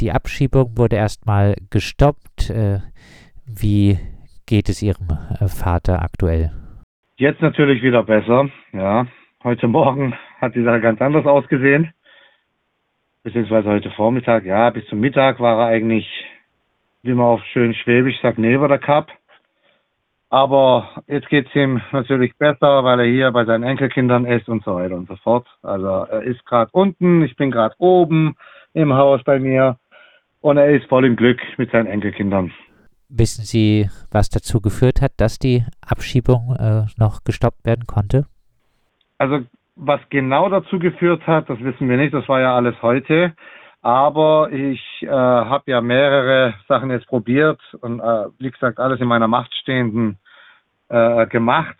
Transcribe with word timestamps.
die 0.00 0.12
Abschiebung 0.12 0.76
wurde 0.76 0.96
erstmal 0.96 1.56
gestoppt. 1.70 2.50
Äh, 2.50 2.80
wie 3.46 3.98
geht 4.46 4.68
es 4.68 4.82
Ihrem 4.82 5.08
äh, 5.40 5.48
Vater 5.48 6.02
aktuell? 6.02 6.50
Jetzt 7.16 7.42
natürlich 7.42 7.82
wieder 7.82 8.04
besser. 8.04 8.48
Ja, 8.72 9.06
heute 9.42 9.66
Morgen 9.66 10.14
hat 10.40 10.54
die 10.54 10.62
Sache 10.62 10.80
ganz 10.80 11.00
anders 11.00 11.26
ausgesehen. 11.26 11.92
Beziehungsweise 13.24 13.68
heute 13.68 13.90
Vormittag. 13.90 14.44
Ja, 14.44 14.70
bis 14.70 14.86
zum 14.86 15.00
Mittag 15.00 15.40
war 15.40 15.60
er 15.60 15.66
eigentlich, 15.66 16.06
wie 17.02 17.14
man 17.14 17.26
auf 17.26 17.44
schön 17.52 17.74
Schwäbisch 17.74 18.20
sagt, 18.22 18.38
neben 18.38 18.68
der 18.68 18.78
Cup. 18.78 19.08
Aber 20.30 21.02
jetzt 21.06 21.28
geht 21.28 21.48
es 21.48 21.54
ihm 21.54 21.80
natürlich 21.90 22.36
besser, 22.36 22.84
weil 22.84 23.00
er 23.00 23.06
hier 23.06 23.32
bei 23.32 23.46
seinen 23.46 23.64
Enkelkindern 23.64 24.26
ist 24.26 24.48
und 24.48 24.62
so 24.62 24.76
weiter 24.76 24.94
und 24.94 25.08
so 25.08 25.16
fort. 25.16 25.46
Also 25.62 25.86
er 25.86 26.22
ist 26.22 26.44
gerade 26.44 26.70
unten, 26.72 27.22
ich 27.22 27.34
bin 27.34 27.50
gerade 27.50 27.74
oben 27.78 28.36
im 28.74 28.92
Haus 28.92 29.24
bei 29.24 29.38
mir 29.38 29.78
und 30.40 30.56
er 30.56 30.70
ist 30.70 30.86
voll 30.88 31.04
im 31.04 31.16
Glück 31.16 31.40
mit 31.56 31.70
seinen 31.70 31.86
Enkelkindern. 31.86 32.52
Wissen 33.08 33.44
Sie, 33.44 33.88
was 34.10 34.28
dazu 34.28 34.60
geführt 34.60 35.00
hat, 35.00 35.12
dass 35.16 35.38
die 35.38 35.64
Abschiebung 35.80 36.54
äh, 36.58 36.82
noch 36.98 37.24
gestoppt 37.24 37.64
werden 37.64 37.86
konnte? 37.86 38.26
Also 39.16 39.40
was 39.76 40.00
genau 40.10 40.48
dazu 40.48 40.78
geführt 40.78 41.26
hat, 41.26 41.48
das 41.48 41.58
wissen 41.60 41.88
wir 41.88 41.96
nicht. 41.96 42.12
Das 42.12 42.28
war 42.28 42.40
ja 42.40 42.54
alles 42.54 42.74
heute. 42.82 43.32
Aber 43.80 44.50
ich 44.52 44.82
äh, 45.02 45.08
habe 45.08 45.70
ja 45.70 45.80
mehrere 45.80 46.54
Sachen 46.66 46.90
jetzt 46.90 47.06
probiert 47.06 47.60
und 47.80 48.00
äh, 48.00 48.26
wie 48.38 48.50
gesagt 48.50 48.78
alles 48.78 49.00
in 49.00 49.06
meiner 49.06 49.28
Macht 49.28 49.54
stehenden 49.54 50.18
äh, 50.88 51.26
gemacht, 51.28 51.76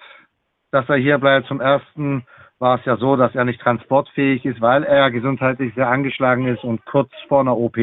dass 0.70 0.88
er 0.88 0.96
hier 0.96 1.18
bleibt. 1.18 1.48
Zum 1.48 1.60
ersten 1.60 2.24
war 2.60 2.78
es 2.78 2.84
ja 2.84 2.96
so, 2.96 3.16
dass 3.16 3.34
er 3.34 3.44
nicht 3.44 3.60
transportfähig 3.60 4.44
ist, 4.44 4.60
weil 4.60 4.84
er 4.84 5.10
gesundheitlich 5.10 5.74
sehr 5.74 5.88
angeschlagen 5.88 6.46
ist 6.46 6.62
und 6.64 6.84
kurz 6.86 7.10
vor 7.28 7.40
einer 7.40 7.56
OP 7.56 7.76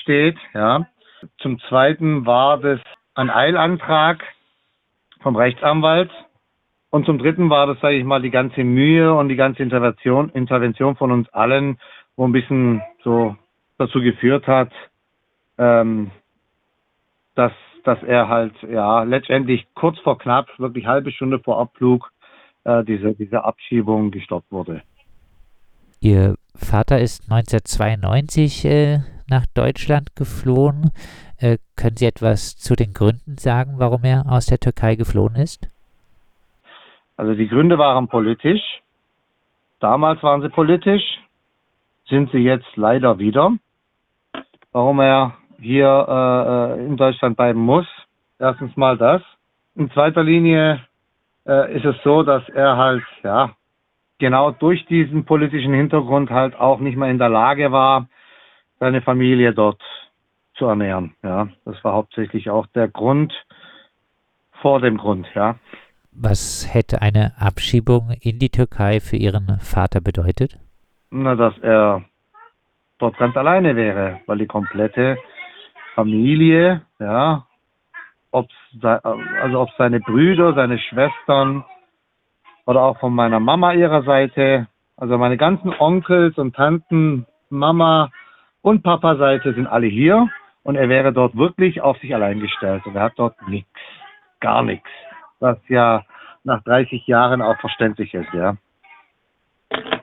steht. 0.00 0.36
Ja. 0.54 0.86
Zum 1.38 1.58
zweiten 1.68 2.26
war 2.26 2.58
das 2.58 2.80
ein 3.14 3.30
Eilantrag 3.30 4.22
vom 5.20 5.36
Rechtsanwalt. 5.36 6.10
Und 6.90 7.06
zum 7.06 7.18
dritten 7.18 7.50
war 7.50 7.66
das, 7.66 7.78
sage 7.80 7.96
ich 7.96 8.04
mal, 8.04 8.20
die 8.20 8.30
ganze 8.30 8.64
Mühe 8.64 9.14
und 9.14 9.28
die 9.28 9.36
ganze 9.36 9.62
Intervention, 9.62 10.30
Intervention 10.30 10.96
von 10.96 11.12
uns 11.12 11.28
allen, 11.28 11.78
wo 12.16 12.26
ein 12.26 12.32
bisschen 12.32 12.82
so 13.04 13.36
dazu 13.78 14.00
geführt 14.00 14.46
hat, 14.46 14.72
ähm, 15.56 16.10
dass, 17.36 17.52
dass 17.84 18.02
er 18.02 18.28
halt 18.28 18.54
ja 18.68 19.04
letztendlich 19.04 19.66
kurz 19.74 19.98
vor 20.00 20.18
knapp, 20.18 20.48
wirklich 20.58 20.86
halbe 20.86 21.12
Stunde 21.12 21.38
vor 21.38 21.60
Abflug, 21.60 22.10
äh, 22.64 22.82
diese, 22.84 23.14
diese 23.14 23.44
Abschiebung 23.44 24.10
gestoppt 24.10 24.50
wurde. 24.50 24.82
Ihr 26.00 26.34
Vater 26.56 26.98
ist 26.98 27.30
1992 27.30 28.64
äh, 28.64 28.98
nach 29.30 29.46
Deutschland 29.54 30.14
geflohen. 30.16 30.90
Äh, 31.38 31.58
können 31.76 31.96
Sie 31.96 32.06
etwas 32.06 32.56
zu 32.56 32.76
den 32.76 32.92
Gründen 32.92 33.38
sagen, 33.38 33.74
warum 33.76 34.04
er 34.04 34.24
aus 34.28 34.46
der 34.46 34.58
Türkei 34.58 34.96
geflohen 34.96 35.36
ist? 35.36 35.68
Also 37.16 37.34
die 37.34 37.48
Gründe 37.48 37.78
waren 37.78 38.08
politisch. 38.08 38.62
Damals 39.78 40.22
waren 40.22 40.42
sie 40.42 40.50
politisch 40.50 41.20
sind 42.10 42.30
sie 42.32 42.38
jetzt 42.38 42.76
leider 42.76 43.18
wieder. 43.18 43.52
Warum 44.72 45.00
er 45.00 45.36
hier 45.58 46.76
äh, 46.76 46.86
in 46.86 46.96
Deutschland 46.96 47.36
bleiben 47.36 47.60
muss. 47.60 47.86
Erstens 48.38 48.76
mal 48.76 48.98
das. 48.98 49.22
In 49.74 49.90
zweiter 49.92 50.22
Linie 50.22 50.80
äh, 51.46 51.76
ist 51.76 51.84
es 51.84 51.96
so, 52.02 52.22
dass 52.22 52.46
er 52.48 52.76
halt, 52.76 53.02
ja, 53.22 53.52
genau 54.18 54.50
durch 54.50 54.84
diesen 54.86 55.24
politischen 55.24 55.72
Hintergrund 55.72 56.30
halt 56.30 56.58
auch 56.58 56.80
nicht 56.80 56.96
mehr 56.96 57.10
in 57.10 57.18
der 57.18 57.28
Lage 57.28 57.72
war, 57.72 58.08
seine 58.80 59.02
Familie 59.02 59.52
dort 59.52 59.80
zu 60.54 60.66
ernähren. 60.66 61.14
Ja, 61.22 61.48
das 61.64 61.82
war 61.84 61.92
hauptsächlich 61.92 62.50
auch 62.50 62.66
der 62.68 62.88
Grund 62.88 63.32
vor 64.60 64.80
dem 64.80 64.96
Grund, 64.96 65.26
ja. 65.34 65.56
Was 66.12 66.68
hätte 66.72 67.00
eine 67.00 67.34
Abschiebung 67.38 68.10
in 68.20 68.38
die 68.38 68.50
Türkei 68.50 69.00
für 69.00 69.16
Ihren 69.16 69.58
Vater 69.60 70.00
bedeutet? 70.00 70.58
Na, 71.10 71.36
dass 71.36 71.56
er 71.58 72.02
dort 72.98 73.16
ganz 73.16 73.36
alleine 73.36 73.76
wäre, 73.76 74.20
weil 74.26 74.38
die 74.38 74.46
komplette 74.46 75.16
Familie, 75.94 76.82
ja, 76.98 77.46
also 78.32 79.60
ob 79.60 79.70
seine 79.78 80.00
Brüder, 80.00 80.54
seine 80.54 80.78
Schwestern 80.78 81.64
oder 82.66 82.82
auch 82.82 82.98
von 82.98 83.14
meiner 83.14 83.40
Mama 83.40 83.72
ihrer 83.72 84.02
Seite, 84.02 84.68
also 84.96 85.18
meine 85.18 85.36
ganzen 85.36 85.72
Onkels 85.78 86.38
und 86.38 86.54
Tanten, 86.54 87.26
Mama 87.48 88.10
und 88.62 88.82
Papa 88.82 89.16
Seite 89.16 89.54
sind 89.54 89.66
alle 89.66 89.86
hier 89.86 90.28
und 90.62 90.76
er 90.76 90.88
wäre 90.88 91.12
dort 91.12 91.36
wirklich 91.36 91.80
auf 91.80 91.98
sich 91.98 92.14
allein 92.14 92.40
gestellt 92.40 92.84
und 92.86 92.96
er 92.96 93.04
hat 93.04 93.14
dort 93.16 93.36
nichts, 93.48 93.70
gar 94.40 94.62
nichts, 94.62 94.88
was 95.38 95.58
ja 95.68 96.04
nach 96.44 96.62
30 96.64 97.06
Jahren 97.06 97.42
auch 97.42 97.58
verständlich 97.60 98.14
ist, 98.14 98.32
ja 98.32 98.56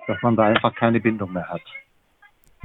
dass 0.07 0.21
man 0.21 0.35
da 0.35 0.43
einfach 0.43 0.73
keine 0.73 0.99
Bindung 0.99 1.33
mehr 1.33 1.47
hat. 1.49 1.61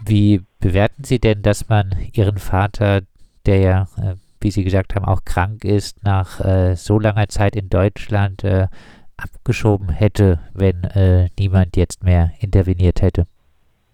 Wie 0.04 0.41
bewerten 0.60 1.04
Sie 1.04 1.19
denn, 1.19 1.42
dass 1.42 1.69
man 1.69 1.94
Ihren 2.14 2.38
Vater, 2.38 3.03
der 3.47 3.59
ja, 3.59 3.82
äh, 3.98 4.14
wie 4.41 4.50
Sie 4.50 4.64
gesagt 4.64 4.94
haben, 4.94 5.04
auch 5.04 5.24
krank 5.24 5.64
ist, 5.64 6.03
nach 6.04 6.41
äh, 6.41 6.74
so 6.74 6.98
langer 6.98 7.28
Zeit 7.28 7.54
in 7.54 7.69
Deutschland 7.69 8.42
äh, 8.44 8.69
abgeschoben 9.16 9.91
hätte, 9.91 10.41
wenn 10.54 10.84
äh, 10.84 11.28
niemand 11.38 11.76
jetzt 11.76 12.03
mehr 12.03 12.30
interveniert 12.41 13.03
hätte? 13.03 13.26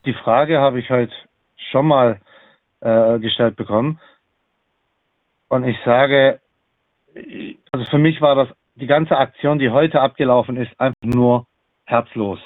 Die 0.05 0.15
Frage 0.15 0.61
habe 0.61 0.79
ich 0.79 0.89
heute 0.89 1.13
schon 1.71 1.87
mal 1.87 2.21
äh, 2.81 3.19
gestellt 3.19 3.57
bekommen. 3.57 4.01
Und 5.49 5.65
ich 5.65 5.77
sage, 5.85 6.41
also 7.73 7.85
für 7.91 7.99
mich 7.99 8.21
war 8.21 8.35
das 8.35 8.49
die 8.75 8.87
ganze 8.87 9.17
Aktion, 9.17 9.59
die 9.59 9.71
heute 9.71 10.01
abgelaufen 10.01 10.57
ist, 10.57 10.79
einfach 10.79 11.03
nur 11.03 11.47
herzlos. 11.85 12.39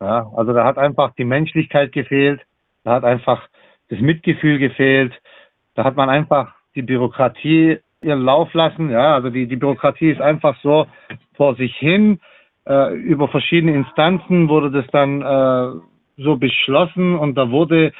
Ja, 0.00 0.30
also 0.34 0.52
da 0.52 0.64
hat 0.64 0.78
einfach 0.78 1.14
die 1.14 1.24
Menschlichkeit 1.24 1.92
gefehlt, 1.92 2.40
da 2.84 2.92
hat 2.92 3.04
einfach 3.04 3.48
das 3.88 4.00
Mitgefühl 4.00 4.58
gefehlt, 4.58 5.12
da 5.74 5.84
hat 5.84 5.96
man 5.96 6.08
einfach 6.08 6.54
die 6.74 6.82
Bürokratie 6.82 7.78
ihren 8.02 8.22
Lauf 8.22 8.52
lassen. 8.54 8.90
Ja, 8.90 9.14
also 9.14 9.30
die, 9.30 9.46
die 9.46 9.56
Bürokratie 9.56 10.10
ist 10.10 10.20
einfach 10.20 10.56
so 10.62 10.86
vor 11.34 11.56
sich 11.56 11.74
hin. 11.76 12.20
Äh, 12.66 12.94
über 12.94 13.28
verschiedene 13.28 13.74
Instanzen 13.74 14.48
wurde 14.48 14.70
das 14.70 14.86
dann 14.92 15.22
äh, 15.22 15.80
so 16.16 16.36
beschlossen 16.36 17.16
und 17.16 17.34
da 17.34 17.50
wurde 17.50 17.92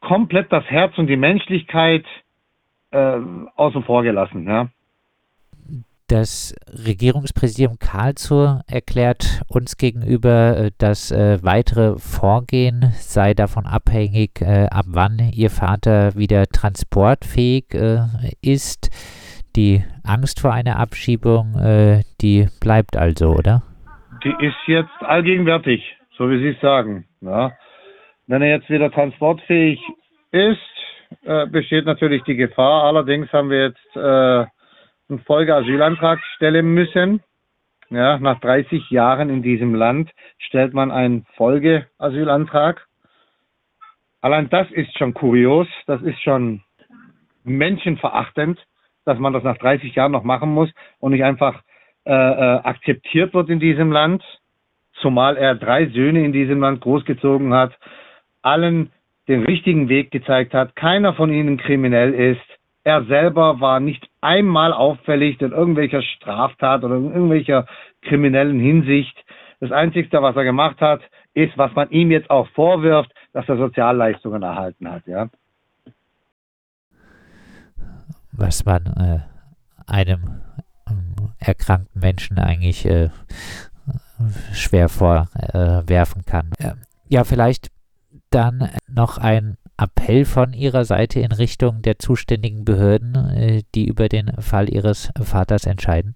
komplett 0.00 0.52
das 0.52 0.64
Herz 0.64 0.96
und 0.98 1.06
die 1.06 1.16
Menschlichkeit 1.16 2.04
äh, 2.90 3.18
außen 3.56 3.84
vor 3.84 4.02
gelassen. 4.02 4.46
Ja. 4.46 4.68
Das 6.08 6.56
Regierungspräsidium 6.66 7.78
Karlsruhe 7.78 8.62
erklärt 8.66 9.42
uns 9.46 9.76
gegenüber, 9.76 10.56
äh, 10.56 10.70
das 10.78 11.12
äh, 11.12 11.38
weitere 11.42 11.98
Vorgehen 11.98 12.92
sei 12.94 13.32
davon 13.32 13.64
abhängig, 13.64 14.40
äh, 14.40 14.66
ab 14.72 14.86
wann 14.88 15.30
Ihr 15.32 15.50
Vater 15.50 16.16
wieder 16.16 16.46
transportfähig 16.48 17.66
äh, 17.74 18.00
ist. 18.42 18.90
Die 19.54 19.84
Angst 20.02 20.40
vor 20.40 20.52
einer 20.52 20.80
Abschiebung, 20.80 21.54
äh, 21.54 22.02
die 22.20 22.48
bleibt 22.60 22.96
also, 22.96 23.30
oder? 23.30 23.62
Die 24.24 24.34
ist 24.44 24.58
jetzt 24.66 25.02
allgegenwärtig, 25.02 25.80
so 26.16 26.28
wie 26.28 26.38
Sie 26.40 26.48
es 26.48 26.60
sagen. 26.60 27.04
Ja. 27.20 27.52
Wenn 28.30 28.42
er 28.42 28.50
jetzt 28.50 28.70
wieder 28.70 28.92
transportfähig 28.92 29.80
ist, 30.30 30.60
äh, 31.24 31.46
besteht 31.48 31.84
natürlich 31.84 32.22
die 32.22 32.36
Gefahr. 32.36 32.84
Allerdings 32.84 33.32
haben 33.32 33.50
wir 33.50 33.64
jetzt 33.64 33.96
einen 33.96 35.18
Folgeasylantrag 35.26 36.20
stellen 36.36 36.72
müssen. 36.72 37.24
Ja, 37.88 38.20
nach 38.20 38.38
30 38.38 38.88
Jahren 38.90 39.30
in 39.30 39.42
diesem 39.42 39.74
Land 39.74 40.12
stellt 40.38 40.74
man 40.74 40.92
einen 40.92 41.26
Folgeasylantrag. 41.34 42.86
Allein 44.20 44.48
das 44.48 44.70
ist 44.70 44.96
schon 44.96 45.12
kurios, 45.12 45.66
das 45.88 46.00
ist 46.02 46.22
schon 46.22 46.62
menschenverachtend, 47.42 48.64
dass 49.06 49.18
man 49.18 49.32
das 49.32 49.42
nach 49.42 49.58
30 49.58 49.92
Jahren 49.96 50.12
noch 50.12 50.22
machen 50.22 50.54
muss 50.54 50.70
und 51.00 51.10
nicht 51.10 51.24
einfach 51.24 51.62
äh, 52.04 52.12
äh, 52.12 52.60
akzeptiert 52.62 53.34
wird 53.34 53.50
in 53.50 53.58
diesem 53.58 53.90
Land, 53.90 54.22
zumal 55.00 55.36
er 55.36 55.56
drei 55.56 55.86
Söhne 55.86 56.24
in 56.24 56.32
diesem 56.32 56.60
Land 56.60 56.80
großgezogen 56.80 57.52
hat, 57.52 57.76
allen 58.42 58.90
den 59.28 59.44
richtigen 59.44 59.88
Weg 59.88 60.10
gezeigt 60.10 60.54
hat, 60.54 60.74
keiner 60.76 61.14
von 61.14 61.32
ihnen 61.32 61.56
kriminell 61.56 62.12
ist, 62.14 62.40
er 62.82 63.04
selber 63.04 63.60
war 63.60 63.78
nicht 63.78 64.08
einmal 64.20 64.72
auffällig 64.72 65.40
in 65.40 65.52
irgendwelcher 65.52 66.02
Straftat 66.02 66.82
oder 66.82 66.96
in 66.96 67.12
irgendwelcher 67.12 67.66
kriminellen 68.02 68.58
Hinsicht. 68.58 69.16
Das 69.60 69.70
Einzige, 69.70 70.22
was 70.22 70.34
er 70.34 70.44
gemacht 70.44 70.80
hat, 70.80 71.02
ist, 71.34 71.56
was 71.56 71.72
man 71.74 71.90
ihm 71.90 72.10
jetzt 72.10 72.30
auch 72.30 72.48
vorwirft, 72.48 73.12
dass 73.32 73.48
er 73.48 73.58
Sozialleistungen 73.58 74.42
erhalten 74.42 74.90
hat. 74.90 75.06
Ja? 75.06 75.28
Was 78.32 78.64
man 78.64 78.86
äh, 78.86 79.20
einem 79.86 80.40
äh, 80.86 81.44
erkrankten 81.44 82.00
Menschen 82.00 82.38
eigentlich 82.38 82.86
äh, 82.86 83.10
schwer 84.52 84.88
vorwerfen 84.88 86.24
kann. 86.24 86.50
Ja, 87.08 87.24
vielleicht 87.24 87.68
dann 88.30 88.70
noch 88.88 89.18
ein 89.18 89.56
Appell 89.78 90.24
von 90.24 90.52
Ihrer 90.52 90.84
Seite 90.84 91.20
in 91.20 91.32
Richtung 91.32 91.82
der 91.82 91.98
zuständigen 91.98 92.64
Behörden, 92.64 93.14
äh, 93.14 93.62
die 93.74 93.88
über 93.88 94.08
den 94.08 94.30
Fall 94.40 94.68
Ihres 94.68 95.12
Vaters 95.20 95.66
entscheiden? 95.66 96.14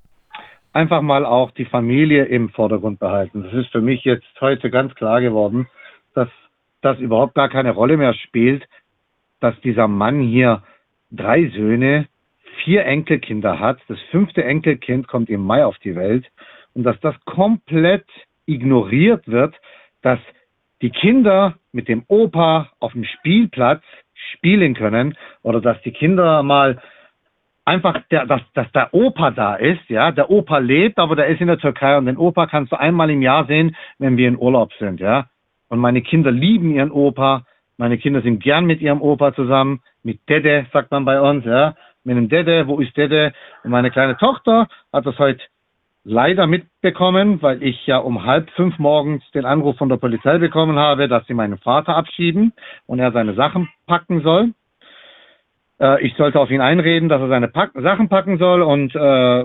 Einfach 0.73 1.03
mal 1.03 1.25
auch 1.25 1.51
die 1.53 1.65
Familie 1.65 2.25
im 2.25 2.51
Vordergrund 2.51 2.99
behalten. 2.99 3.45
Das 3.45 3.55
ist 3.55 3.71
für 3.71 3.81
mich 3.81 4.05
jetzt 4.05 4.27
heute 4.41 4.71
ganz 4.71 4.95
klar 4.95 5.21
geworden, 5.21 5.69
dass 6.15 6.29
das 6.83 6.99
überhaupt 6.99 7.35
gar 7.35 7.49
keine 7.49 7.71
Rolle 7.71 7.97
mehr 7.97 8.15
spielt, 8.15 8.65
dass 9.41 9.59
dieser 9.61 9.89
Mann 9.89 10.21
hier 10.21 10.63
drei 11.11 11.49
Söhne, 11.51 12.09
vier 12.65 12.85
Enkelkinder 12.85 13.59
hat. 13.61 13.79
Das 13.89 13.99
fünfte 14.11 14.45
Enkelkind 14.45 15.09
kommt 15.09 15.31
im 15.31 15.41
Mai 15.41 15.65
auf 15.65 15.79
die 15.79 15.95
Welt 15.95 16.27
und 16.75 16.85
dass 16.85 16.99
das 17.01 17.15
komplett 17.25 18.07
ignoriert 18.47 19.27
wird, 19.29 19.55
dass 20.03 20.19
die 20.85 20.91
Kinder 20.91 21.55
mit 21.73 21.89
dem 21.89 22.05
Opa 22.09 22.69
auf 22.79 22.93
dem 22.93 23.05
Spielplatz 23.05 23.83
spielen 24.35 24.75
können 24.75 25.17
oder 25.43 25.63
dass 25.63 25.81
die 25.81 25.93
Kinder 25.93 26.43
mal 26.43 26.79
einfach, 27.65 28.03
der, 28.11 28.27
dass, 28.27 28.43
dass 28.53 28.71
der 28.73 28.93
Opa 28.93 29.31
da 29.31 29.55
ist, 29.55 29.81
ja, 29.89 30.11
der 30.11 30.31
Opa 30.31 30.59
lebt, 30.59 30.99
aber 30.99 31.17
der 31.17 31.29
ist 31.29 31.41
in 31.41 31.47
der 31.47 31.57
Türkei 31.57 31.97
und 31.97 32.05
den 32.05 32.19
Opa 32.19 32.47
kannst 32.49 32.71
du 32.71 32.79
einmal 32.79 33.09
im 33.09 33.23
Jahr 33.23 33.47
sehen, 33.47 33.75
wenn 33.99 34.19
wir 34.19 34.29
in 34.29 34.37
Urlaub 34.37 34.75
sind, 34.79 35.01
ja. 35.01 35.25
Und 35.71 35.79
meine 35.79 36.03
Kinder 36.03 36.31
lieben 36.31 36.75
ihren 36.75 36.91
Opa, 36.91 37.47
meine 37.79 37.97
Kinder 37.97 38.21
sind 38.21 38.43
gern 38.43 38.67
mit 38.67 38.83
ihrem 38.83 39.01
Opa 39.01 39.35
zusammen, 39.35 39.81
mit 40.03 40.21
Dede, 40.29 40.67
sagt 40.71 40.91
man 40.91 41.07
bei 41.07 41.19
uns, 41.19 41.47
ja, 41.47 41.77
mit 42.05 42.19
dem 42.19 42.29
Dede, 42.29 42.69
wo 42.69 42.79
ist 42.81 42.95
Dede? 42.95 43.33
Und 43.63 43.71
meine 43.71 43.91
kleine 43.91 44.19
Tochter 44.19 44.69
hat 44.93 45.07
das 45.07 45.19
heute 45.19 45.43
leider 46.05 46.47
mitbekommen, 46.47 47.41
weil 47.43 47.63
ich 47.63 47.87
ja 47.87 47.99
um 47.99 48.25
halb 48.25 48.51
fünf 48.51 48.79
morgens 48.79 49.23
den 49.33 49.47
Anruf 49.47 49.77
von 49.79 49.89
der 49.89 49.97
Polizei 49.97 50.39
bekommen 50.39 50.79
habe, 50.79 51.09
dass 51.09 51.27
sie 51.27 51.35
meinen 51.35 51.59
Vater 51.59 51.97
abschieben 51.97 52.53
und 52.87 52.99
er 52.99 53.13
seine 53.13 53.35
Sachen 53.35 53.69
packen 53.87 54.23
soll. 54.23 54.53
Äh, 55.81 56.07
ich 56.07 56.15
sollte 56.17 56.39
auf 56.39 56.51
ihn 56.51 56.61
einreden, 56.61 57.09
dass 57.09 57.21
er 57.21 57.29
seine 57.29 57.49
Pack 57.49 57.73
Sachen 57.75 58.09
packen 58.09 58.39
soll 58.39 58.63
und 58.63 58.95
äh, 58.95 59.45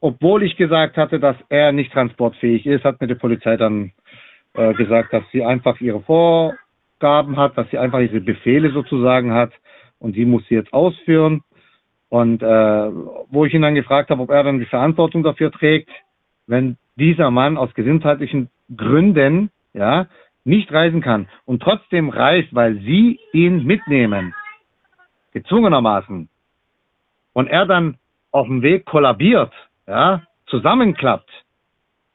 obwohl 0.00 0.42
ich 0.42 0.56
gesagt 0.56 0.96
hatte, 0.96 1.18
dass 1.18 1.36
er 1.48 1.72
nicht 1.72 1.92
transportfähig 1.92 2.66
ist, 2.66 2.84
hat 2.84 3.00
mir 3.00 3.06
die 3.06 3.14
Polizei 3.14 3.56
dann 3.56 3.92
äh, 4.54 4.74
gesagt, 4.74 5.12
dass 5.12 5.24
sie 5.32 5.44
einfach 5.44 5.80
ihre 5.80 6.00
Vorgaben 6.00 7.36
hat, 7.36 7.56
dass 7.56 7.70
sie 7.70 7.78
einfach 7.78 8.00
diese 8.00 8.20
Befehle 8.20 8.70
sozusagen 8.72 9.32
hat 9.32 9.52
und 9.98 10.16
die 10.16 10.26
muss 10.26 10.46
sie 10.48 10.56
jetzt 10.56 10.72
ausführen. 10.72 11.42
Und 12.08 12.42
äh, 12.42 12.46
wo 12.46 13.44
ich 13.44 13.54
ihn 13.54 13.62
dann 13.62 13.74
gefragt 13.74 14.10
habe, 14.10 14.22
ob 14.22 14.30
er 14.30 14.44
dann 14.44 14.60
die 14.60 14.66
Verantwortung 14.66 15.22
dafür 15.22 15.50
trägt, 15.50 15.90
wenn 16.46 16.76
dieser 16.96 17.30
Mann 17.30 17.56
aus 17.56 17.74
gesundheitlichen 17.74 18.48
Gründen 18.76 19.50
ja 19.72 20.06
nicht 20.44 20.72
reisen 20.72 21.00
kann 21.00 21.28
und 21.44 21.62
trotzdem 21.62 22.08
reist, 22.08 22.54
weil 22.54 22.78
sie 22.80 23.18
ihn 23.32 23.64
mitnehmen, 23.64 24.34
gezwungenermaßen, 25.32 26.28
und 27.32 27.48
er 27.48 27.66
dann 27.66 27.98
auf 28.30 28.46
dem 28.46 28.62
Weg 28.62 28.86
kollabiert, 28.86 29.52
ja, 29.86 30.22
zusammenklappt, 30.46 31.28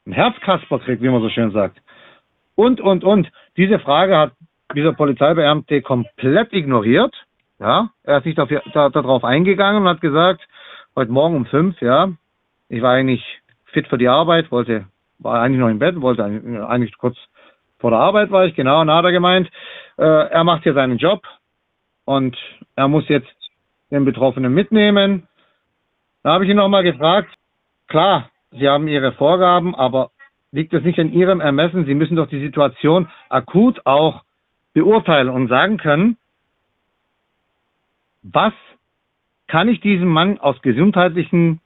ein 0.06 0.12
Herzkasper 0.12 0.80
kriegt, 0.80 1.02
wie 1.02 1.08
man 1.08 1.22
so 1.22 1.28
schön 1.28 1.52
sagt, 1.52 1.80
und, 2.54 2.80
und, 2.80 3.04
und. 3.04 3.30
Diese 3.56 3.78
Frage 3.78 4.16
hat 4.16 4.32
dieser 4.74 4.92
Polizeibeamte 4.92 5.82
komplett 5.82 6.52
ignoriert 6.52 7.14
ja, 7.62 7.90
er 8.02 8.18
ist 8.18 8.26
nicht 8.26 8.38
darauf, 8.38 8.50
da, 8.72 8.88
darauf 8.88 9.24
eingegangen 9.24 9.82
und 9.82 9.88
hat 9.88 10.00
gesagt, 10.00 10.40
heute 10.96 11.12
Morgen 11.12 11.36
um 11.36 11.46
fünf, 11.46 11.80
ja, 11.80 12.10
ich 12.68 12.82
war 12.82 12.94
eigentlich 12.94 13.24
fit 13.66 13.86
für 13.86 13.98
die 13.98 14.08
Arbeit, 14.08 14.50
wollte, 14.50 14.86
war 15.20 15.40
eigentlich 15.40 15.60
noch 15.60 15.68
im 15.68 15.78
Bett, 15.78 16.00
wollte 16.00 16.24
eigentlich 16.24 16.98
kurz 16.98 17.16
vor 17.78 17.90
der 17.90 18.00
Arbeit 18.00 18.30
war 18.30 18.46
ich, 18.46 18.54
genau, 18.54 18.80
und 18.80 18.90
hat 18.90 19.04
er 19.04 19.12
gemeint, 19.12 19.48
äh, 19.96 20.02
er 20.04 20.44
macht 20.44 20.64
hier 20.64 20.74
seinen 20.74 20.98
Job 20.98 21.22
und 22.04 22.36
er 22.74 22.88
muss 22.88 23.08
jetzt 23.08 23.32
den 23.90 24.04
Betroffenen 24.04 24.52
mitnehmen. 24.52 25.28
Da 26.22 26.34
habe 26.34 26.44
ich 26.44 26.50
ihn 26.50 26.56
nochmal 26.56 26.82
gefragt, 26.82 27.30
klar, 27.88 28.28
Sie 28.50 28.68
haben 28.68 28.86
Ihre 28.86 29.12
Vorgaben, 29.12 29.74
aber 29.74 30.10
liegt 30.50 30.74
es 30.74 30.84
nicht 30.84 30.98
in 30.98 31.12
Ihrem 31.12 31.40
Ermessen? 31.40 31.86
Sie 31.86 31.94
müssen 31.94 32.16
doch 32.16 32.28
die 32.28 32.40
Situation 32.40 33.08
akut 33.28 33.80
auch 33.84 34.22
beurteilen 34.74 35.28
und 35.28 35.48
sagen 35.48 35.78
können, 35.78 36.16
was 38.22 38.52
kann 39.48 39.68
ich 39.68 39.80
diesem 39.80 40.08
Mann 40.08 40.38
aus 40.38 40.60
gesundheitlichen, 40.62 41.60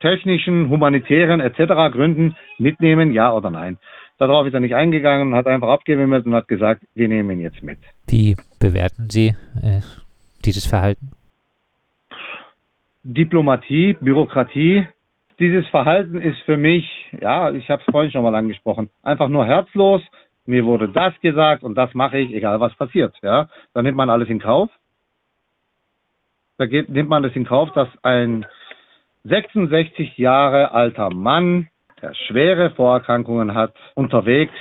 technischen, 0.00 0.70
humanitären 0.70 1.40
etc. 1.40 1.92
Gründen 1.92 2.36
mitnehmen, 2.58 3.12
ja 3.12 3.32
oder 3.32 3.50
nein? 3.50 3.78
Darauf 4.18 4.46
ist 4.46 4.54
er 4.54 4.60
nicht 4.60 4.74
eingegangen, 4.74 5.34
hat 5.34 5.46
einfach 5.46 5.68
abgewimmelt 5.68 6.26
und 6.26 6.34
hat 6.34 6.48
gesagt, 6.48 6.82
wir 6.94 7.08
nehmen 7.08 7.30
ihn 7.30 7.40
jetzt 7.40 7.62
mit. 7.62 7.78
Wie 8.08 8.36
bewerten 8.58 9.08
Sie 9.08 9.28
äh, 9.62 9.80
dieses 10.44 10.66
Verhalten? 10.66 11.12
Diplomatie, 13.02 13.94
Bürokratie. 13.94 14.86
Dieses 15.38 15.66
Verhalten 15.68 16.20
ist 16.20 16.38
für 16.40 16.58
mich, 16.58 16.84
ja, 17.18 17.50
ich 17.50 17.70
habe 17.70 17.82
es 17.86 17.90
vorhin 17.90 18.10
schon 18.10 18.22
mal 18.22 18.34
angesprochen, 18.34 18.90
einfach 19.02 19.28
nur 19.28 19.46
herzlos. 19.46 20.02
Mir 20.44 20.66
wurde 20.66 20.88
das 20.88 21.18
gesagt 21.20 21.62
und 21.62 21.76
das 21.76 21.94
mache 21.94 22.18
ich, 22.18 22.34
egal 22.34 22.60
was 22.60 22.74
passiert. 22.74 23.14
Ja, 23.22 23.48
dann 23.72 23.84
nimmt 23.84 23.96
man 23.96 24.10
alles 24.10 24.28
in 24.28 24.38
Kauf 24.38 24.70
da 26.60 26.66
geht, 26.66 26.90
nimmt 26.90 27.08
man 27.08 27.24
es 27.24 27.34
in 27.34 27.46
Kauf, 27.46 27.72
dass 27.72 27.88
ein 28.02 28.44
66 29.24 30.18
Jahre 30.18 30.72
alter 30.72 31.08
Mann, 31.08 31.68
der 32.02 32.12
schwere 32.12 32.70
Vorerkrankungen 32.72 33.54
hat, 33.54 33.74
unterwegs 33.94 34.52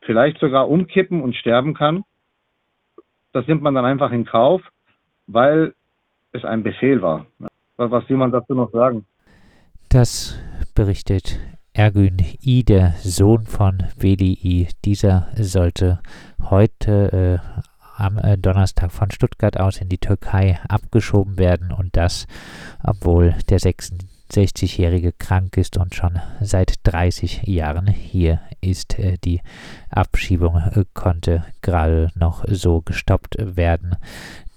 vielleicht 0.00 0.40
sogar 0.40 0.68
umkippen 0.68 1.22
und 1.22 1.36
sterben 1.36 1.74
kann. 1.74 2.02
Das 3.32 3.46
nimmt 3.46 3.62
man 3.62 3.76
dann 3.76 3.84
einfach 3.84 4.10
in 4.10 4.24
Kauf, 4.24 4.60
weil 5.28 5.72
es 6.32 6.44
ein 6.44 6.64
Befehl 6.64 7.00
war. 7.00 7.26
Was 7.76 8.08
will 8.08 8.16
man 8.16 8.32
dazu 8.32 8.54
noch 8.54 8.72
sagen? 8.72 9.06
Das 9.88 10.36
berichtet 10.74 11.38
Ergün 11.72 12.16
I, 12.44 12.64
der 12.64 12.94
Sohn 12.98 13.44
von 13.44 13.84
Veli 13.96 14.36
I. 14.42 14.66
Dieser 14.84 15.28
sollte 15.36 16.00
heute 16.50 17.40
äh, 17.56 17.60
am 18.00 18.18
äh, 18.18 18.36
Donnerstag 18.38 18.92
von 18.92 19.10
Stuttgart 19.10 19.58
aus 19.58 19.78
in 19.78 19.88
die 19.88 19.98
Türkei 19.98 20.60
abgeschoben 20.68 21.38
werden 21.38 21.72
und 21.72 21.96
das, 21.96 22.26
obwohl 22.82 23.34
der 23.48 23.60
66-Jährige 23.60 25.12
krank 25.12 25.56
ist 25.56 25.76
und 25.76 25.94
schon 25.94 26.18
seit 26.40 26.74
30 26.84 27.42
Jahren 27.44 27.86
hier 27.86 28.40
ist. 28.60 28.98
Äh, 28.98 29.18
die 29.24 29.40
Abschiebung 29.90 30.56
äh, 30.56 30.84
konnte 30.94 31.44
gerade 31.62 32.10
noch 32.14 32.44
so 32.48 32.80
gestoppt 32.80 33.36
werden, 33.38 33.96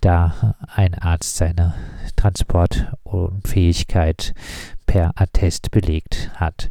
da 0.02 0.56
ein 0.76 0.96
Arzt 0.96 1.38
seine 1.38 1.76
Transportunfähigkeit 2.16 4.34
per 4.86 5.12
Attest 5.16 5.72
belegt 5.72 6.32
hat. 6.36 6.70